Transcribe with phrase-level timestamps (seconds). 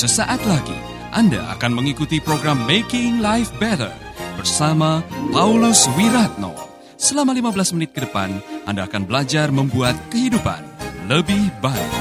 [0.00, 0.80] Sesaat lagi
[1.12, 3.92] Anda akan mengikuti program Making Life Better
[4.32, 6.56] bersama Paulus Wiratno.
[6.96, 10.64] Selama 15 menit ke depan, Anda akan belajar membuat kehidupan
[11.04, 11.92] lebih baik.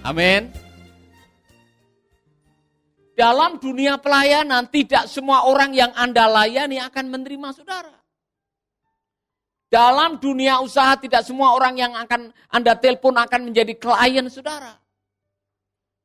[0.00, 0.48] Amin.
[3.12, 7.99] Dalam dunia pelayanan, tidak semua orang yang Anda layani akan menerima saudara.
[9.70, 14.74] Dalam dunia usaha, tidak semua orang yang akan Anda telepon akan menjadi klien saudara.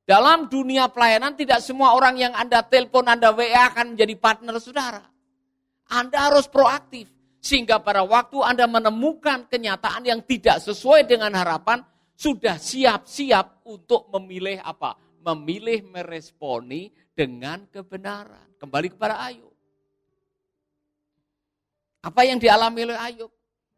[0.06, 5.02] Dalam dunia pelayanan, tidak semua orang yang Anda telepon, Anda WA akan menjadi partner saudara.
[5.90, 7.10] Anda harus proaktif.
[7.42, 11.82] Sehingga pada waktu Anda menemukan kenyataan yang tidak sesuai dengan harapan,
[12.14, 14.94] sudah siap-siap untuk memilih apa?
[15.26, 18.62] Memilih meresponi dengan kebenaran.
[18.62, 19.54] Kembali kepada Ayub.
[22.06, 23.34] Apa yang dialami oleh Ayub?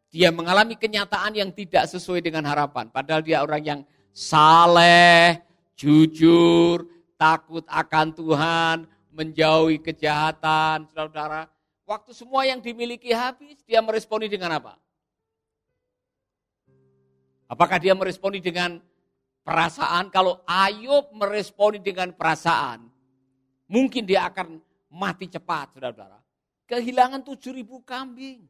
[0.08, 2.88] Dia mengalami kenyataan yang tidak sesuai dengan harapan.
[2.88, 5.36] Padahal dia orang yang saleh,
[5.76, 6.88] jujur,
[7.20, 8.76] takut akan Tuhan,
[9.12, 10.88] menjauhi kejahatan.
[10.88, 11.50] Saudara-saudara,
[11.84, 14.80] waktu semua yang dimiliki habis, dia meresponi dengan apa?
[17.48, 18.80] Apakah dia meresponi dengan
[19.44, 20.12] perasaan?
[20.12, 22.84] Kalau Ayub meresponi dengan perasaan,
[23.68, 24.60] mungkin dia akan
[24.92, 26.20] mati cepat, saudara-saudara.
[26.68, 28.44] Kehilangan tujuh ribu kambing.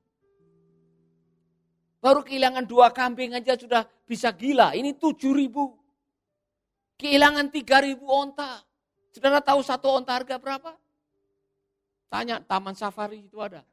[1.99, 4.75] Baru kehilangan dua kambing aja sudah bisa gila.
[4.75, 5.75] Ini tujuh ribu.
[6.99, 8.63] Kehilangan tiga ribu onta.
[9.11, 10.75] Saudara tahu satu onta harga berapa?
[12.09, 13.67] Tanya Taman Safari itu ada.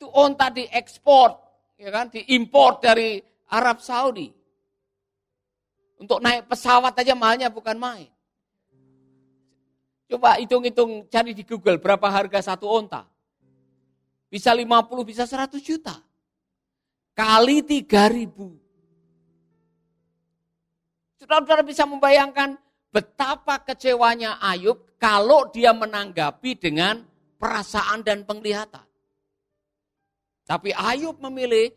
[0.00, 1.36] itu onta diekspor,
[1.76, 3.20] ya kan, diimpor dari
[3.52, 4.32] Arab Saudi.
[6.00, 8.08] Untuk naik pesawat aja mahalnya bukan main.
[10.08, 13.04] Coba hitung-hitung cari di Google berapa harga satu onta.
[14.30, 15.98] Bisa 50, bisa 100 juta.
[17.18, 18.30] Kali 3000.
[21.20, 22.56] Saudara-saudara bisa membayangkan
[22.94, 27.02] betapa kecewanya Ayub kalau dia menanggapi dengan
[27.36, 28.86] perasaan dan penglihatan.
[30.46, 31.70] Tapi Ayub memilih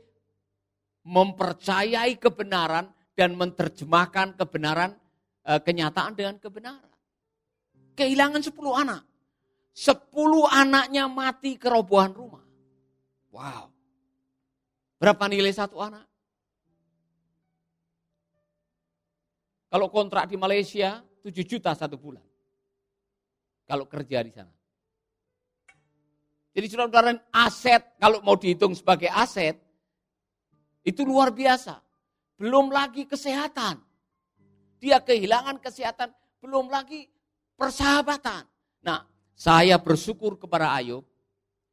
[1.03, 4.95] mempercayai kebenaran dan menerjemahkan kebenaran
[5.45, 6.93] e, kenyataan dengan kebenaran.
[7.93, 9.01] Kehilangan 10 anak.
[9.73, 10.09] 10
[10.49, 12.15] anaknya mati kerobohan.
[13.33, 13.73] Wow.
[15.01, 16.05] Berapa nilai satu anak?
[19.73, 22.21] Kalau kontrak di Malaysia 7 juta satu bulan.
[23.65, 24.53] Kalau kerja di sana.
[26.53, 29.57] Jadi saudara-saudara aset kalau mau dihitung sebagai aset
[30.85, 31.81] itu luar biasa.
[32.37, 33.81] Belum lagi kesehatan.
[34.77, 37.09] Dia kehilangan kesehatan, belum lagi
[37.57, 38.45] persahabatan.
[38.85, 41.01] Nah, saya bersyukur kepada Ayub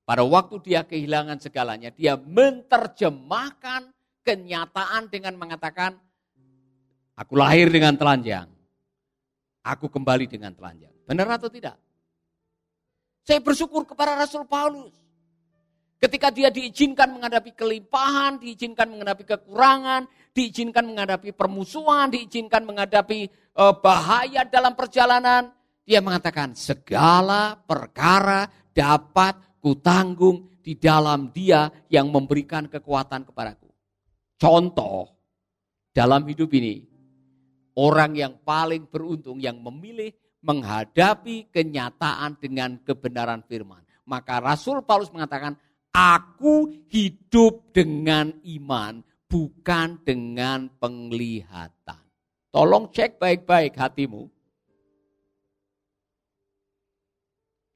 [0.05, 3.93] pada waktu dia kehilangan segalanya, dia menerjemahkan
[4.27, 5.97] kenyataan dengan mengatakan,
[7.15, 8.49] aku lahir dengan telanjang,
[9.63, 10.93] aku kembali dengan telanjang.
[11.07, 11.79] Benar atau tidak?
[13.23, 14.97] Saya bersyukur kepada Rasul Paulus.
[16.01, 23.29] Ketika dia diizinkan menghadapi kelimpahan, diizinkan menghadapi kekurangan, diizinkan menghadapi permusuhan, diizinkan menghadapi
[23.61, 25.53] uh, bahaya dalam perjalanan,
[25.85, 33.69] dia mengatakan segala perkara dapat kutanggung di dalam dia yang memberikan kekuatan kepadaku.
[34.41, 35.09] Contoh,
[35.93, 36.81] dalam hidup ini,
[37.77, 43.85] orang yang paling beruntung yang memilih menghadapi kenyataan dengan kebenaran firman.
[44.09, 45.55] Maka Rasul Paulus mengatakan,
[45.93, 52.03] aku hidup dengan iman, bukan dengan penglihatan.
[52.51, 54.27] Tolong cek baik-baik hatimu.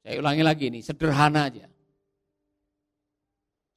[0.05, 1.74] Saya ulangi lagi ini, sederhana aja.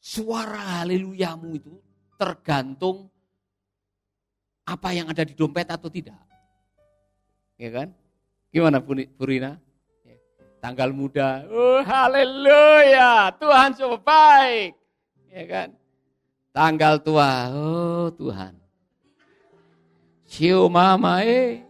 [0.08, 1.76] Suara haleluyamu itu
[2.16, 3.12] tergantung
[4.64, 6.16] apa yang ada di dompet atau tidak.
[7.60, 7.92] Ya kan?
[8.48, 9.60] Gimana Purina?
[10.08, 10.16] Ya.
[10.64, 14.72] Tanggal muda, oh haleluya, Tuhan coba baik.
[15.28, 15.68] Ya kan?
[16.56, 18.56] Tanggal tua, oh Tuhan.
[20.24, 21.60] Cium mama eh.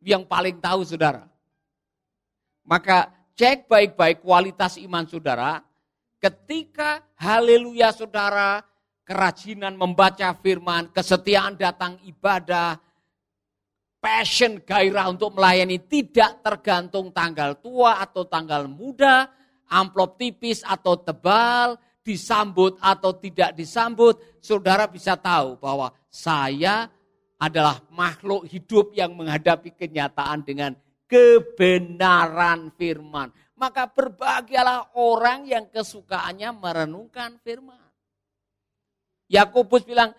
[0.00, 1.28] Yang paling tahu saudara.
[2.64, 5.64] Maka cek baik-baik kualitas iman saudara.
[6.20, 8.60] Ketika haleluya saudara,
[9.00, 12.76] kerajinan membaca firman, kesetiaan datang ibadah,
[13.96, 19.32] passion, gairah untuk melayani tidak tergantung tanggal tua atau tanggal muda,
[19.72, 26.92] amplop tipis atau tebal, disambut atau tidak disambut, saudara bisa tahu bahwa saya
[27.40, 30.76] adalah makhluk hidup yang menghadapi kenyataan dengan
[31.10, 33.34] kebenaran firman.
[33.58, 37.76] Maka berbahagialah orang yang kesukaannya merenungkan firman.
[39.28, 40.16] Yakobus bilang,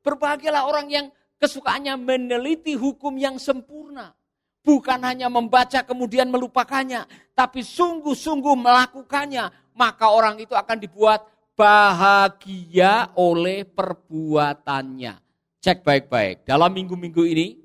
[0.00, 1.06] berbahagialah orang yang
[1.36, 4.16] kesukaannya meneliti hukum yang sempurna.
[4.60, 7.04] Bukan hanya membaca kemudian melupakannya,
[7.36, 9.76] tapi sungguh-sungguh melakukannya.
[9.76, 11.24] Maka orang itu akan dibuat
[11.56, 15.20] bahagia oleh perbuatannya.
[15.60, 16.48] Cek baik-baik.
[16.48, 17.59] Dalam minggu-minggu ini,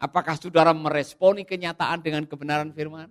[0.00, 3.08] apakah saudara meresponi kenyataan dengan kebenaran firman?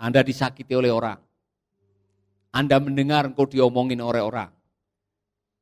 [0.00, 1.20] Anda disakiti oleh orang.
[2.52, 4.50] Anda mendengar engkau diomongin oleh orang.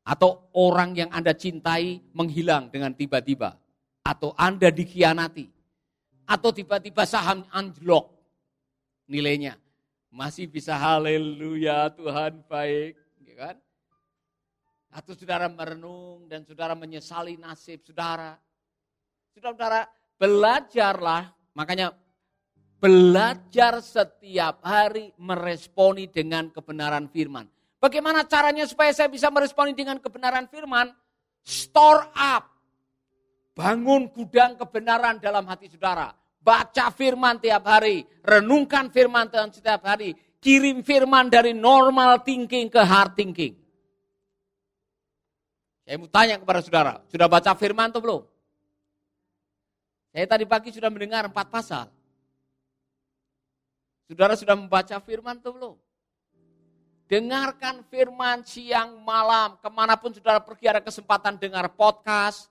[0.02, 3.55] Atau orang yang Anda cintai menghilang dengan tiba-tiba.
[4.02, 5.47] Atau Anda dikhianati.
[6.25, 8.11] Atau tiba-tiba saham anjlok
[9.06, 9.55] nilainya.
[10.11, 12.99] Masih bisa haleluya Tuhan baik.
[13.23, 13.56] Ya kan?
[14.91, 18.35] Atau saudara merenung dan saudara menyesali nasib saudara.
[19.34, 19.86] Saudara-saudara
[20.18, 21.22] belajarlah,
[21.54, 21.94] makanya
[22.80, 27.46] belajar setiap hari meresponi dengan kebenaran firman.
[27.80, 30.92] Bagaimana caranya supaya saya bisa meresponi dengan kebenaran firman?
[31.40, 32.44] Store up.
[33.56, 36.12] Bangun gudang kebenaran dalam hati saudara.
[36.40, 38.04] Baca firman tiap hari.
[38.24, 40.12] Renungkan firman setiap hari.
[40.40, 43.52] Kirim firman dari normal thinking ke hard thinking.
[45.84, 48.22] Saya mau tanya kepada saudara, sudah baca firman atau belum?
[50.10, 51.86] Saya tadi pagi sudah mendengar empat pasal.
[54.10, 55.74] Saudara sudah membaca firman atau belum?
[57.06, 62.50] Dengarkan firman siang malam, ke mana pun saudara pergi ada kesempatan dengar podcast.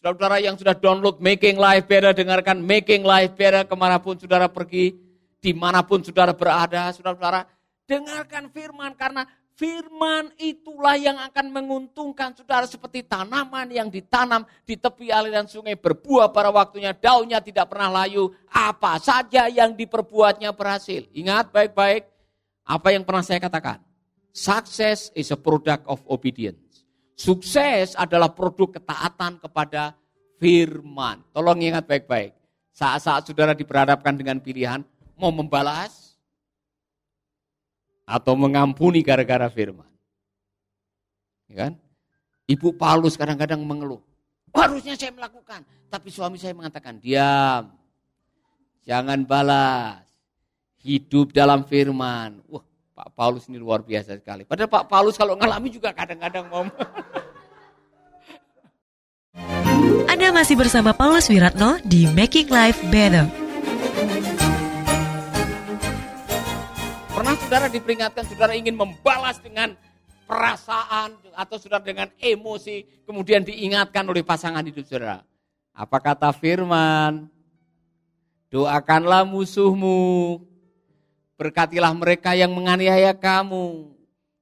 [0.00, 4.48] Saudara-saudara yang sudah download Making Life Better, dengarkan Making Life Better ke mana pun saudara
[4.48, 4.96] pergi,
[5.40, 7.48] di mana pun saudara berada, saudara-saudara.
[7.84, 15.14] Dengarkan firman karena Firman itulah yang akan menguntungkan saudara seperti tanaman yang ditanam di tepi
[15.14, 21.06] aliran sungai berbuah pada waktunya, daunnya tidak pernah layu, apa saja yang diperbuatnya berhasil.
[21.14, 22.02] Ingat baik-baik
[22.66, 23.78] apa yang pernah saya katakan.
[24.34, 26.82] Success is a product of obedience.
[27.14, 29.94] Sukses adalah produk ketaatan kepada
[30.42, 31.22] firman.
[31.30, 32.34] Tolong ingat baik-baik.
[32.74, 34.82] Saat-saat saudara diperhadapkan dengan pilihan,
[35.14, 36.03] mau membalas
[38.04, 39.88] atau mengampuni gara-gara firman.
[41.48, 41.72] Ya kan?
[42.44, 44.04] Ibu Paulus kadang-kadang mengeluh.
[44.52, 45.64] Harusnya saya melakukan.
[45.88, 47.72] Tapi suami saya mengatakan, diam.
[48.84, 50.04] Jangan balas.
[50.84, 52.44] Hidup dalam firman.
[52.44, 54.44] Wah, Pak Paulus ini luar biasa sekali.
[54.44, 56.68] Padahal Pak Paulus kalau ngalami juga kadang-kadang mau.
[60.06, 63.43] Anda masih bersama Paulus Wiratno di Making Life Better.
[67.54, 69.78] Saudara diperingatkan, saudara ingin membalas dengan
[70.26, 75.22] perasaan atau saudara dengan emosi, kemudian diingatkan oleh pasangan hidup saudara.
[75.70, 77.30] Apa kata firman?
[78.50, 80.42] Doakanlah musuhmu,
[81.38, 83.86] berkatilah mereka yang menganiaya kamu.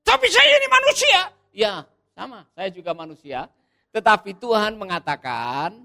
[0.08, 1.20] Tapi saya ini manusia.
[1.53, 1.85] Ya,
[2.17, 3.44] sama, saya juga manusia.
[3.93, 5.85] Tetapi Tuhan mengatakan,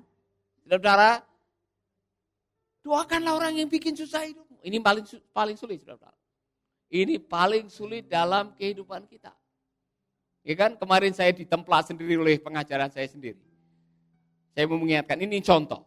[0.63, 1.19] saudara,
[2.87, 4.47] doakanlah orang yang bikin susah hidup.
[4.63, 5.03] Ini paling
[5.35, 6.15] paling sulit, saudara.
[6.87, 9.35] Ini paling sulit dalam kehidupan kita.
[10.47, 13.39] Ya kan, kemarin saya ditemplak sendiri oleh pengajaran saya sendiri.
[14.55, 15.83] Saya mau mengingatkan, ini contoh.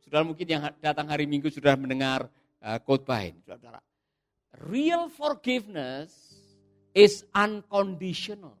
[0.00, 2.32] Saudara mungkin yang datang hari Minggu sudah mendengar
[2.64, 3.36] uh, khotbah ini.
[3.44, 3.84] Saudara.
[4.64, 6.32] Real forgiveness
[6.96, 8.56] is unconditional.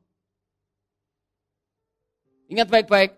[2.52, 3.16] Ingat baik-baik,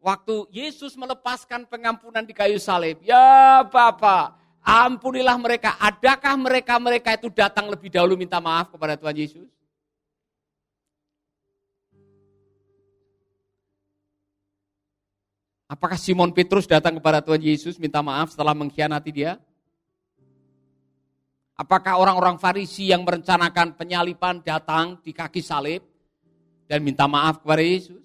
[0.00, 5.80] waktu Yesus melepaskan pengampunan di kayu salib, ya Bapak, Ampunilah mereka.
[5.80, 9.48] Adakah mereka-mereka itu datang lebih dahulu minta maaf kepada Tuhan Yesus?
[15.70, 19.38] Apakah Simon Petrus datang kepada Tuhan Yesus minta maaf setelah mengkhianati dia?
[21.54, 25.86] Apakah orang-orang Farisi yang merencanakan penyalipan datang di kaki salib
[26.66, 28.02] dan minta maaf kepada Yesus?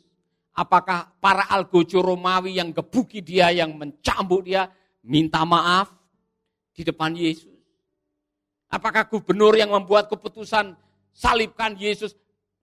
[0.53, 4.69] Apakah para algojo Romawi yang gebuki dia, yang mencambuk dia,
[5.01, 5.89] minta maaf
[6.75, 7.55] di depan Yesus?
[8.67, 10.75] Apakah gubernur yang membuat keputusan
[11.15, 12.11] salibkan Yesus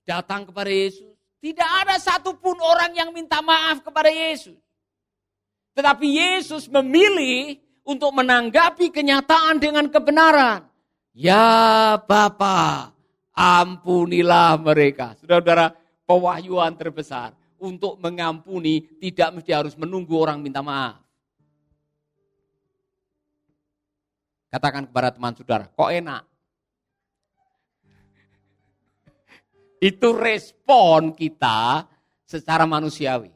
[0.05, 1.09] datang kepada Yesus?
[1.43, 4.55] Tidak ada satupun orang yang minta maaf kepada Yesus.
[5.75, 10.69] Tetapi Yesus memilih untuk menanggapi kenyataan dengan kebenaran.
[11.11, 12.95] Ya Bapa,
[13.35, 15.19] ampunilah mereka.
[15.19, 15.75] Saudara-saudara,
[16.07, 21.02] pewahyuan terbesar untuk mengampuni tidak mesti harus menunggu orang minta maaf.
[24.53, 26.23] Katakan kepada teman saudara, kok enak?
[29.81, 31.89] Itu respon kita
[32.29, 33.33] secara manusiawi.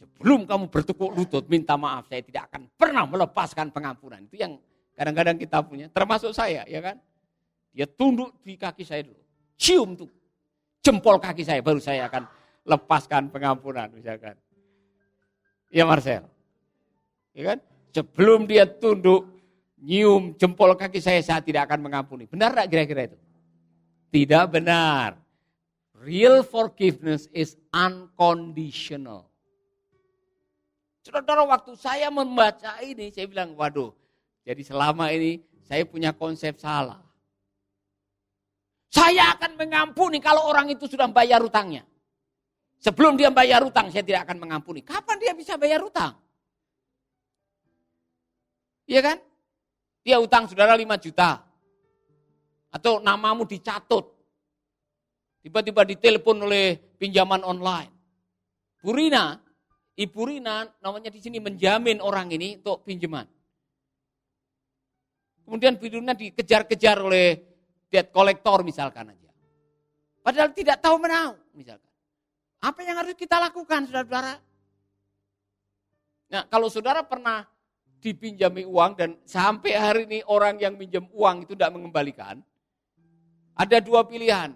[0.00, 4.24] Sebelum kamu bertukuk lutut minta maaf, saya tidak akan pernah melepaskan pengampunan.
[4.24, 4.56] Itu yang
[4.98, 6.98] Kadang-kadang kita punya, termasuk saya, ya kan?
[7.70, 9.22] Dia tunduk di kaki saya dulu.
[9.54, 10.10] Cium tuh.
[10.82, 12.26] Jempol kaki saya, baru saya akan
[12.66, 14.34] lepaskan pengampunan, misalkan.
[15.70, 16.26] Ya Marcel.
[17.30, 17.58] Ya kan?
[17.94, 19.37] Sebelum dia tunduk,
[19.82, 22.26] nyium jempol kaki saya, saya tidak akan mengampuni.
[22.26, 23.18] Benar tak kira-kira itu?
[24.08, 25.18] Tidak benar.
[25.98, 29.26] Real forgiveness is unconditional.
[31.02, 33.96] Saudara, waktu saya membaca ini, saya bilang, waduh,
[34.44, 37.00] jadi selama ini saya punya konsep salah.
[38.88, 41.84] Saya akan mengampuni kalau orang itu sudah bayar utangnya.
[42.78, 44.80] Sebelum dia bayar utang, saya tidak akan mengampuni.
[44.80, 46.14] Kapan dia bisa bayar utang?
[48.88, 49.18] Iya kan?
[50.08, 51.44] Dia utang saudara 5 juta.
[52.72, 54.08] Atau namamu dicatut.
[55.44, 57.92] Tiba-tiba ditelepon oleh pinjaman online.
[58.80, 59.36] Purina,
[60.00, 63.28] Ibu Rina namanya di sini menjamin orang ini untuk pinjaman.
[65.44, 67.26] Kemudian Bu Rina dikejar-kejar oleh
[67.92, 69.28] debt collector misalkan aja.
[70.24, 71.92] Padahal tidak tahu menau misalkan.
[72.64, 74.40] Apa yang harus kita lakukan saudara-saudara?
[76.32, 77.44] Nah kalau saudara pernah
[77.98, 82.40] dipinjami uang dan sampai hari ini orang yang minjem uang itu tidak mengembalikan,
[83.58, 84.54] ada dua pilihan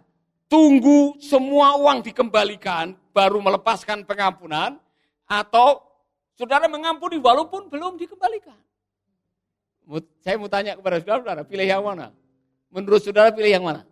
[0.53, 4.77] tunggu semua uang dikembalikan, baru melepaskan pengampunan,
[5.25, 5.81] atau
[6.37, 8.61] saudara mengampuni walaupun belum dikembalikan.
[10.21, 12.13] Saya mau tanya kepada saudara, pilih yang mana?
[12.69, 13.89] Menurut saudara pilih yang mana?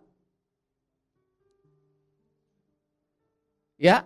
[3.81, 4.05] Ya?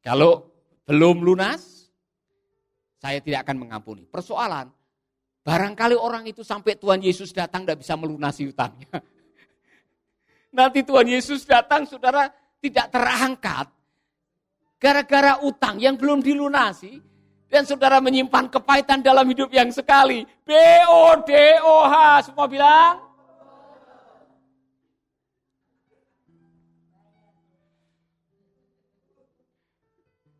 [0.00, 0.48] Kalau
[0.88, 1.92] belum lunas,
[2.96, 4.08] saya tidak akan mengampuni.
[4.08, 4.72] Persoalan,
[5.48, 9.00] Barangkali orang itu sampai Tuhan Yesus datang tidak bisa melunasi utangnya.
[10.60, 12.28] Nanti Tuhan Yesus datang, saudara
[12.60, 13.72] tidak terangkat.
[14.76, 17.00] Gara-gara utang yang belum dilunasi.
[17.48, 20.28] Dan saudara menyimpan kepahitan dalam hidup yang sekali.
[20.44, 22.28] B-O-D-O-H.
[22.28, 23.07] Semua bilang.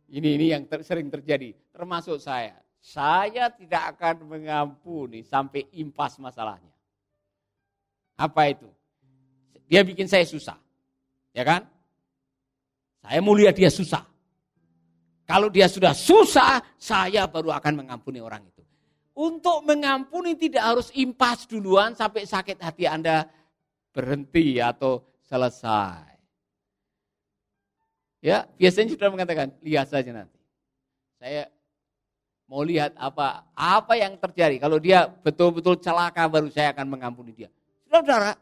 [0.08, 1.52] Ini ini yang ter, sering terjadi.
[1.72, 2.56] Termasuk saya.
[2.80, 6.72] Saya tidak akan mengampuni sampai impas masalahnya.
[8.16, 8.68] Apa itu?
[9.68, 10.56] Dia bikin saya susah.
[11.36, 11.68] Ya kan?
[13.04, 14.02] Saya mau lihat dia susah.
[15.28, 18.64] Kalau dia sudah susah, saya baru akan mengampuni orang itu.
[19.12, 23.28] Untuk mengampuni tidak harus impas duluan sampai sakit hati Anda
[23.92, 26.17] berhenti atau selesai.
[28.18, 30.38] Ya, biasanya sudah mengatakan, lihat saja nanti.
[31.18, 31.46] Saya
[32.48, 34.56] Mau lihat apa apa yang terjadi.
[34.56, 37.52] Kalau dia betul-betul celaka baru saya akan mengampuni dia.
[37.84, 38.32] Saudara,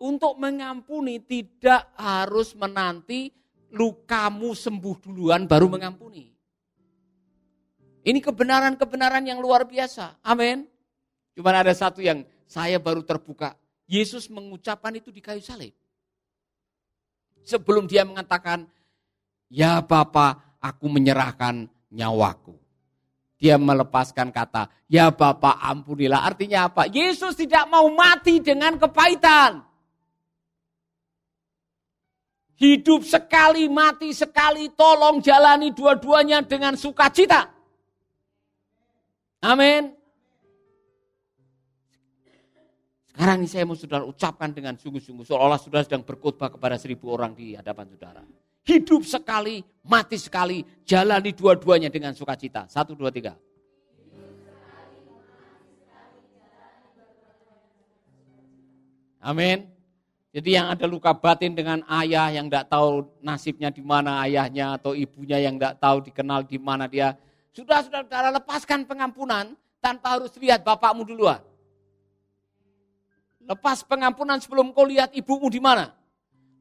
[0.00, 3.28] untuk mengampuni tidak harus menanti
[3.76, 6.32] lukamu sembuh duluan baru mengampuni.
[8.04, 10.24] Ini kebenaran-kebenaran yang luar biasa.
[10.24, 10.64] Amin.
[11.36, 13.52] Cuma ada satu yang saya baru terbuka.
[13.84, 15.76] Yesus mengucapkan itu di kayu salib.
[17.44, 18.64] Sebelum dia mengatakan,
[19.52, 22.64] ya Bapa, aku menyerahkan nyawaku
[23.44, 26.24] dia melepaskan kata, ya Bapak ampunilah.
[26.24, 26.88] Artinya apa?
[26.88, 29.60] Yesus tidak mau mati dengan kepahitan.
[32.56, 37.52] Hidup sekali, mati sekali, tolong jalani dua-duanya dengan sukacita.
[39.44, 39.92] Amin.
[43.14, 45.22] Sekarang ini saya mau saudara ucapkan dengan sungguh-sungguh.
[45.22, 48.26] Seolah-olah saudara sedang berkhotbah kepada seribu orang di hadapan saudara.
[48.66, 52.66] Hidup sekali, mati sekali, jalani dua-duanya dengan sukacita.
[52.66, 53.38] Satu, dua, tiga.
[59.22, 59.70] Amin.
[60.34, 64.90] Jadi yang ada luka batin dengan ayah yang tidak tahu nasibnya di mana ayahnya atau
[64.90, 67.14] ibunya yang tidak tahu dikenal di mana dia.
[67.54, 68.02] Sudah, sudah
[68.42, 71.53] lepaskan pengampunan tanpa harus lihat bapakmu duluan.
[73.44, 75.92] Lepas pengampunan sebelum kau lihat ibumu di mana.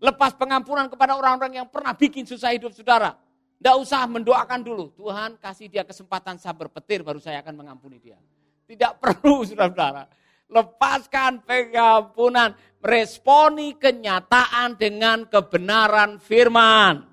[0.03, 3.15] Lepas pengampunan kepada orang-orang yang pernah bikin susah hidup saudara.
[3.63, 4.91] Tidak usah mendoakan dulu.
[4.99, 8.19] Tuhan kasih dia kesempatan sabar petir baru saya akan mengampuni dia.
[8.67, 10.03] Tidak perlu saudara-saudara.
[10.51, 12.51] Lepaskan pengampunan.
[12.83, 17.07] Responi kenyataan dengan kebenaran firman.